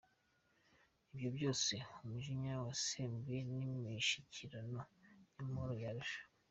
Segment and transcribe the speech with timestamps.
[1.13, 4.79] Ibyo byose umujinya wasembuwe n’imishyikirano
[5.35, 6.21] y’Amahoro ya Arusha.